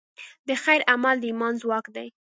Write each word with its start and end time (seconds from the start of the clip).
د 0.47 0.49
خیر 0.63 0.81
عمل 0.91 1.15
د 1.19 1.23
ایمان 1.29 1.53
ځواک 1.61 1.85
دی. 1.95 2.07